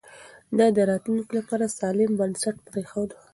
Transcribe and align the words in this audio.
ده 0.57 0.65
د 0.75 0.77
راتلونکي 0.89 1.31
لپاره 1.39 1.65
سالم 1.79 2.11
بنسټ 2.19 2.55
پرېښود. 2.69 3.09